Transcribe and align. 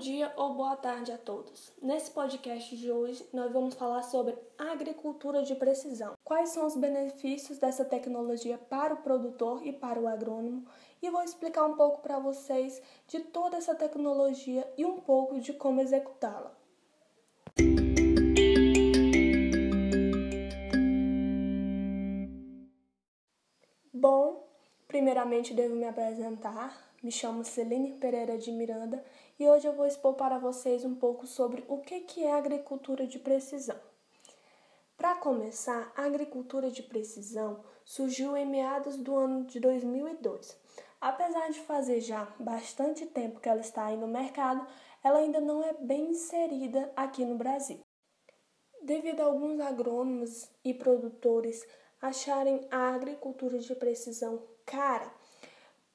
dia 0.00 0.32
ou 0.34 0.54
boa 0.54 0.76
tarde 0.76 1.12
a 1.12 1.18
todos. 1.18 1.70
Nesse 1.82 2.10
podcast 2.10 2.74
de 2.74 2.90
hoje, 2.90 3.22
nós 3.34 3.52
vamos 3.52 3.74
falar 3.74 4.02
sobre 4.02 4.34
agricultura 4.56 5.42
de 5.42 5.54
precisão. 5.54 6.14
Quais 6.24 6.48
são 6.48 6.66
os 6.66 6.74
benefícios 6.74 7.58
dessa 7.58 7.84
tecnologia 7.84 8.56
para 8.56 8.94
o 8.94 9.02
produtor 9.02 9.60
e 9.62 9.74
para 9.74 10.00
o 10.00 10.08
agrônomo? 10.08 10.64
E 11.02 11.10
vou 11.10 11.22
explicar 11.22 11.66
um 11.66 11.76
pouco 11.76 12.00
para 12.00 12.18
vocês 12.18 12.80
de 13.06 13.20
toda 13.20 13.58
essa 13.58 13.74
tecnologia 13.74 14.66
e 14.78 14.86
um 14.86 15.00
pouco 15.00 15.38
de 15.38 15.52
como 15.52 15.82
executá-la. 15.82 16.56
Bom, 23.92 24.48
primeiramente 24.88 25.52
devo 25.52 25.76
me 25.76 25.86
apresentar. 25.86 26.88
Me 27.02 27.10
chamo 27.10 27.44
Celine 27.44 27.92
Pereira 27.92 28.36
de 28.36 28.52
Miranda 28.52 29.02
e 29.40 29.48
hoje 29.48 29.66
eu 29.66 29.72
vou 29.72 29.86
expor 29.86 30.12
para 30.12 30.38
vocês 30.38 30.84
um 30.84 30.94
pouco 30.94 31.26
sobre 31.26 31.64
o 31.66 31.78
que 31.78 32.22
é 32.22 32.30
agricultura 32.30 33.06
de 33.06 33.18
precisão. 33.18 33.80
Para 34.98 35.14
começar, 35.14 35.90
a 35.96 36.04
agricultura 36.04 36.70
de 36.70 36.82
precisão 36.82 37.64
surgiu 37.82 38.36
em 38.36 38.44
meados 38.44 38.98
do 38.98 39.16
ano 39.16 39.46
de 39.46 39.58
2002. 39.58 40.60
Apesar 41.00 41.50
de 41.50 41.58
fazer 41.60 42.02
já 42.02 42.28
bastante 42.38 43.06
tempo 43.06 43.40
que 43.40 43.48
ela 43.48 43.62
está 43.62 43.86
aí 43.86 43.96
no 43.96 44.06
mercado, 44.06 44.66
ela 45.02 45.20
ainda 45.20 45.40
não 45.40 45.64
é 45.64 45.72
bem 45.72 46.10
inserida 46.10 46.92
aqui 46.94 47.24
no 47.24 47.38
Brasil. 47.38 47.80
Devido 48.82 49.20
a 49.20 49.24
alguns 49.24 49.58
agrônomos 49.58 50.50
e 50.62 50.74
produtores 50.74 51.66
acharem 51.98 52.68
a 52.70 52.94
agricultura 52.94 53.58
de 53.58 53.74
precisão 53.74 54.46
cara, 54.66 55.10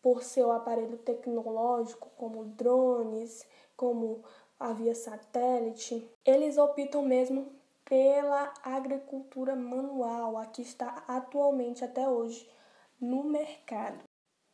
por 0.05 0.21
seu 0.21 0.51
aparelho 0.51 0.99
tecnológico, 0.99 2.11
como 2.15 2.45
drones, 2.45 3.43
como 3.75 4.23
a 4.59 4.71
via 4.71 4.93
satélite, 4.93 6.07
eles 6.23 6.59
optam 6.59 7.01
mesmo 7.01 7.51
pela 7.83 8.53
agricultura 8.61 9.55
manual, 9.55 10.37
a 10.37 10.45
que 10.45 10.61
está 10.61 11.03
atualmente 11.07 11.83
até 11.83 12.07
hoje 12.07 12.47
no 13.01 13.23
mercado. 13.23 14.03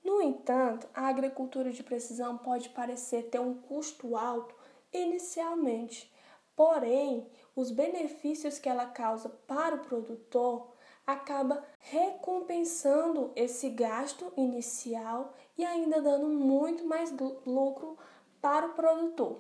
No 0.02 0.22
entanto, 0.22 0.88
a 0.94 1.08
agricultura 1.08 1.70
de 1.70 1.84
precisão 1.84 2.38
pode 2.38 2.70
parecer 2.70 3.24
ter 3.24 3.40
um 3.40 3.56
custo 3.56 4.16
alto 4.16 4.56
inicialmente, 4.94 6.10
porém, 6.56 7.30
os 7.54 7.72
benefícios 7.72 8.58
que 8.58 8.70
ela 8.70 8.86
causa 8.86 9.28
para 9.28 9.76
o 9.76 9.80
produtor 9.80 10.72
acaba 11.06 11.64
recompensando 11.80 13.32
esse 13.36 13.70
gasto 13.70 14.32
inicial 14.38 15.34
e 15.58 15.66
ainda 15.66 16.02
dando 16.02 16.28
muito 16.28 16.86
mais 16.86 17.12
lucro 17.46 17.98
para 18.42 18.68
o 18.68 18.74
produtor. 18.74 19.40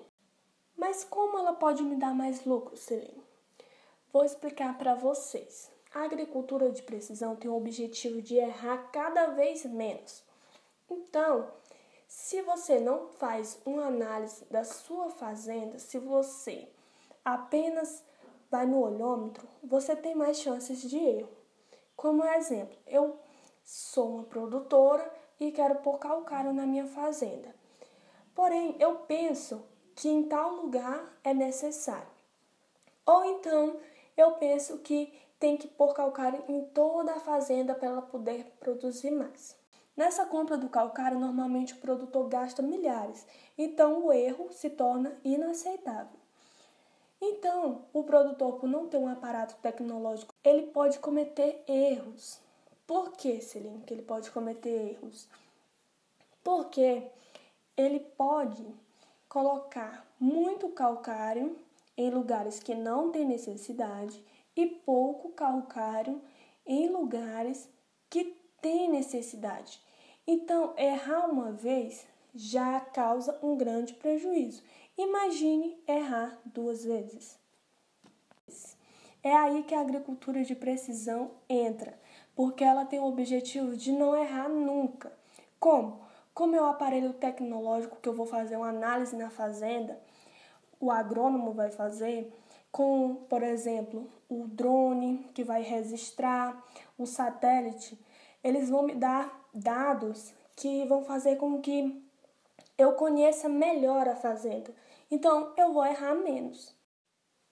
Mas 0.77 1.03
como 1.03 1.37
ela 1.37 1.53
pode 1.53 1.83
me 1.83 1.95
dar 1.95 2.13
mais 2.13 2.45
lucro, 2.45 2.75
Celine? 2.75 3.23
Vou 4.11 4.25
explicar 4.25 4.77
para 4.77 4.95
vocês. 4.95 5.71
A 5.93 6.03
agricultura 6.03 6.71
de 6.71 6.81
precisão 6.81 7.35
tem 7.35 7.49
o 7.49 7.55
objetivo 7.55 8.21
de 8.21 8.35
errar 8.35 8.89
cada 8.91 9.27
vez 9.27 9.65
menos. 9.65 10.23
Então, 10.89 11.47
se 12.07 12.41
você 12.41 12.79
não 12.79 13.07
faz 13.07 13.59
uma 13.65 13.85
análise 13.85 14.43
da 14.45 14.63
sua 14.63 15.09
fazenda, 15.09 15.79
se 15.79 15.97
você 15.97 16.67
apenas 17.23 18.03
vai 18.49 18.65
no 18.65 18.81
olhômetro, 18.81 19.47
você 19.63 19.95
tem 19.95 20.13
mais 20.13 20.37
chances 20.37 20.81
de 20.81 20.97
erro. 20.97 21.40
Como 22.01 22.25
exemplo, 22.25 22.75
eu 22.87 23.19
sou 23.63 24.15
uma 24.15 24.23
produtora 24.23 25.07
e 25.39 25.51
quero 25.51 25.75
pôr 25.81 25.99
calcário 25.99 26.51
na 26.51 26.65
minha 26.65 26.87
fazenda. 26.87 27.53
Porém, 28.33 28.75
eu 28.79 28.95
penso 29.01 29.63
que 29.95 30.09
em 30.09 30.23
tal 30.23 30.55
lugar 30.55 31.15
é 31.23 31.31
necessário. 31.31 32.07
Ou 33.05 33.23
então, 33.25 33.77
eu 34.17 34.31
penso 34.31 34.79
que 34.79 35.13
tem 35.39 35.55
que 35.55 35.67
pôr 35.67 35.93
calcário 35.93 36.43
em 36.47 36.65
toda 36.69 37.11
a 37.11 37.19
fazenda 37.19 37.75
para 37.75 37.89
ela 37.89 38.01
poder 38.01 38.45
produzir 38.59 39.11
mais. 39.11 39.55
Nessa 39.95 40.25
compra 40.25 40.57
do 40.57 40.69
calcário, 40.69 41.19
normalmente 41.19 41.75
o 41.75 41.81
produtor 41.81 42.27
gasta 42.27 42.63
milhares, 42.63 43.27
então 43.55 44.07
o 44.07 44.11
erro 44.11 44.51
se 44.51 44.71
torna 44.71 45.15
inaceitável. 45.23 46.20
Então, 47.31 47.85
o 47.93 48.03
produtor, 48.03 48.59
por 48.59 48.67
não 48.67 48.87
ter 48.87 48.97
um 48.97 49.07
aparato 49.07 49.55
tecnológico, 49.61 50.33
ele 50.43 50.63
pode 50.63 50.99
cometer 50.99 51.63
erros. 51.65 52.39
Por 52.85 53.13
que, 53.13 53.39
Celine, 53.39 53.83
que 53.83 53.93
ele 53.93 54.01
pode 54.01 54.29
cometer 54.31 54.91
erros? 54.91 55.29
Porque 56.43 57.03
ele 57.77 58.01
pode 58.01 58.65
colocar 59.29 60.05
muito 60.19 60.67
calcário 60.69 61.55
em 61.95 62.09
lugares 62.09 62.59
que 62.59 62.75
não 62.75 63.11
tem 63.11 63.25
necessidade 63.25 64.21
e 64.53 64.65
pouco 64.67 65.29
calcário 65.29 66.21
em 66.65 66.89
lugares 66.89 67.69
que 68.09 68.35
tem 68.61 68.89
necessidade. 68.89 69.81
Então, 70.27 70.73
errar 70.77 71.27
uma 71.27 71.53
vez 71.53 72.05
já 72.33 72.79
causa 72.79 73.37
um 73.43 73.57
grande 73.57 73.93
prejuízo. 73.93 74.63
Imagine 74.97 75.77
errar 75.87 76.39
duas 76.45 76.83
vezes. 76.83 77.37
É 79.23 79.35
aí 79.35 79.63
que 79.63 79.75
a 79.75 79.81
agricultura 79.81 80.43
de 80.43 80.55
precisão 80.55 81.31
entra, 81.47 81.99
porque 82.35 82.63
ela 82.63 82.85
tem 82.85 82.99
o 82.99 83.05
objetivo 83.05 83.75
de 83.75 83.91
não 83.91 84.15
errar 84.15 84.49
nunca. 84.49 85.11
Como? 85.59 86.01
Com 86.33 86.47
meu 86.47 86.65
aparelho 86.65 87.13
tecnológico 87.13 87.97
que 88.01 88.09
eu 88.09 88.15
vou 88.15 88.25
fazer 88.25 88.55
uma 88.55 88.69
análise 88.69 89.15
na 89.15 89.29
fazenda, 89.29 90.01
o 90.79 90.89
agrônomo 90.89 91.53
vai 91.53 91.69
fazer 91.69 92.33
com, 92.71 93.15
por 93.29 93.43
exemplo, 93.43 94.09
o 94.29 94.47
drone 94.47 95.29
que 95.33 95.43
vai 95.43 95.61
registrar, 95.61 96.65
o 96.97 97.05
satélite, 97.05 97.99
eles 98.43 98.69
vão 98.69 98.83
me 98.83 98.95
dar 98.95 99.47
dados 99.53 100.33
que 100.55 100.85
vão 100.85 101.03
fazer 101.03 101.35
com 101.35 101.61
que 101.61 102.01
eu 102.77 102.93
conheça 102.93 103.47
melhor 103.49 104.07
a 104.07 104.15
fazenda. 104.15 104.73
Então 105.09 105.53
eu 105.57 105.73
vou 105.73 105.85
errar 105.85 106.15
menos. 106.15 106.75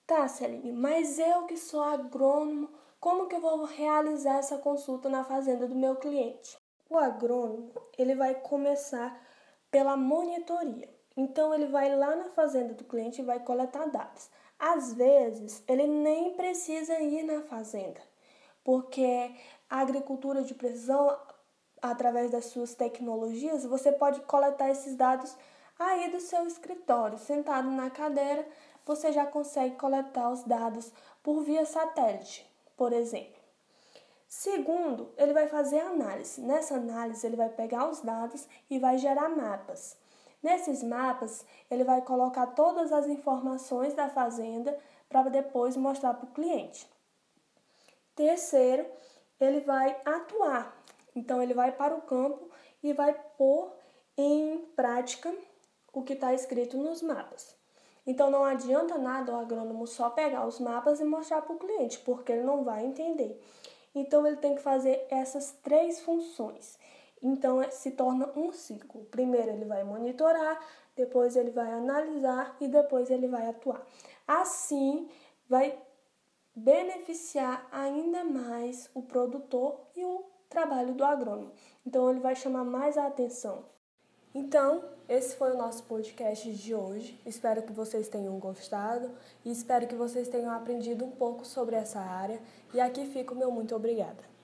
Tá, 0.06 0.28
Celine, 0.28 0.72
mas 0.72 1.20
eu 1.20 1.46
que 1.46 1.56
sou 1.56 1.82
agrônomo, 1.82 2.70
como 3.00 3.28
que 3.28 3.36
eu 3.36 3.42
vou 3.42 3.64
realizar 3.64 4.38
essa 4.38 4.58
consulta 4.58 5.08
na 5.08 5.24
fazenda 5.24 5.68
do 5.68 5.76
meu 5.76 5.96
cliente? 5.98 6.58
O 6.90 6.98
agrônomo, 6.98 7.72
ele 7.98 8.16
vai 8.16 8.34
começar 8.36 9.22
pela 9.70 9.96
monitoria. 9.96 10.90
Então 11.16 11.54
ele 11.54 11.68
vai 11.68 11.96
lá 11.96 12.16
na 12.16 12.30
fazenda 12.30 12.74
do 12.74 12.84
cliente 12.84 13.22
e 13.22 13.26
vai 13.26 13.40
coletar 13.40 13.86
dados. 13.86 14.30
Às 14.58 14.94
vezes, 14.94 15.64
ele 15.68 15.88
nem 15.88 16.34
precisa 16.36 17.00
ir 17.00 17.24
na 17.24 17.42
fazenda, 17.42 18.02
porque 18.64 19.32
a 19.70 19.80
agricultura 19.80 20.44
de 20.44 20.54
precisão, 20.54 21.18
através 21.82 22.32
das 22.32 22.46
suas 22.46 22.74
tecnologias, 22.74 23.66
você 23.66 23.92
pode 23.92 24.22
coletar 24.22 24.70
esses 24.70 24.96
dados 24.96 25.36
Aí 25.80 26.12
do 26.12 26.20
seu 26.20 26.46
escritório, 26.46 27.18
sentado 27.18 27.72
na 27.72 27.90
cadeira, 27.90 28.46
você 28.86 29.14
já 29.14 29.26
consegue 29.26 29.78
coletar 29.78 30.30
os 30.30 30.44
dados 30.44 30.92
por 31.24 31.42
via 31.42 31.66
satélite, 31.66 32.46
por 32.76 32.92
exemplo. 32.92 33.40
Segundo, 34.28 35.10
ele 35.18 35.32
vai 35.32 35.48
fazer 35.48 35.80
análise. 35.80 36.42
Nessa 36.42 36.76
análise, 36.76 37.26
ele 37.26 37.38
vai 37.38 37.48
pegar 37.48 37.90
os 37.90 38.02
dados 38.02 38.46
e 38.70 38.78
vai 38.78 38.98
gerar 38.98 39.30
mapas. 39.30 39.96
Nesses 40.44 40.84
mapas, 40.84 41.46
ele 41.72 41.86
vai 41.86 42.02
colocar 42.02 42.48
todas 42.48 42.92
as 42.92 43.08
informações 43.08 43.94
da 43.94 44.10
fazenda 44.10 44.78
para 45.08 45.30
depois 45.30 45.78
mostrar 45.78 46.14
para 46.14 46.28
o 46.28 46.34
cliente. 46.34 46.90
Terceiro, 48.16 48.86
ele 49.40 49.62
vai 49.62 49.96
atuar. 50.04 50.76
Então, 51.16 51.42
ele 51.42 51.54
vai 51.54 51.72
para 51.72 51.96
o 51.96 52.02
campo 52.02 52.50
e 52.84 52.94
vai 52.94 53.14
pôr 53.38 53.74
em 54.18 54.60
prática 54.76 55.34
o 55.94 56.04
que 56.04 56.14
está 56.14 56.34
escrito 56.34 56.78
nos 56.78 57.02
mapas. 57.02 57.58
Então 58.06 58.32
não 58.32 58.44
adianta 58.44 58.98
nada 58.98 59.32
o 59.32 59.40
agrônomo 59.40 59.86
só 59.86 60.10
pegar 60.10 60.48
os 60.48 60.60
mapas 60.60 61.00
e 61.00 61.04
mostrar 61.04 61.42
para 61.42 61.56
o 61.56 61.60
cliente, 61.60 62.00
porque 62.00 62.32
ele 62.32 62.44
não 62.44 62.64
vai 62.64 62.84
entender. 62.84 63.40
Então 63.94 64.26
ele 64.26 64.38
tem 64.38 64.56
que 64.56 64.62
fazer 64.62 65.06
essas 65.10 65.52
três 65.64 66.00
funções. 66.00 66.78
Então 67.22 67.62
é, 67.62 67.70
se 67.70 67.92
torna 67.92 68.32
um 68.36 68.52
ciclo. 68.52 69.06
Primeiro 69.06 69.52
ele 69.52 69.66
vai 69.66 69.84
monitorar, 69.84 70.60
depois 70.96 71.36
ele 71.36 71.52
vai 71.52 71.72
analisar 71.72 72.56
e 72.60 72.68
depois 72.68 73.12
ele 73.12 73.28
vai 73.28 73.48
atuar. 73.48 73.86
Assim 74.28 75.08
vai 75.48 75.78
beneficiar 76.56 77.68
ainda 77.72 78.24
mais 78.24 78.90
o 78.94 79.04
produtor 79.04 79.80
e 79.96 80.04
o 80.04 80.26
trabalho 80.50 80.94
do 80.94 81.06
agrônomo. 81.06 81.52
Então 81.86 82.10
ele 82.10 82.20
vai 82.20 82.36
chamar 82.36 82.64
mais 82.64 82.98
a 82.98 83.08
atenção. 83.08 83.64
Então, 84.34 84.84
esse 85.08 85.36
foi 85.36 85.52
o 85.52 85.58
nosso 85.58 85.84
podcast 85.84 86.52
de 86.52 86.76
hoje. 86.76 87.20
Espero 87.26 87.64
que 87.64 87.72
vocês 87.72 88.08
tenham 88.08 88.38
gostado 88.38 89.10
e 89.44 89.52
espero 89.52 89.88
que 89.88 89.96
vocês 89.96 90.28
tenham 90.28 90.52
aprendido 90.52 91.04
um 91.04 91.12
pouco 91.12 91.46
sobre 91.46 91.76
essa 91.76 92.00
área. 92.00 92.40
E 92.74 92.80
aqui 92.80 93.06
fica 93.06 93.34
o 93.34 93.38
meu 93.38 93.52
muito 93.52 93.76
obrigada. 93.76 94.39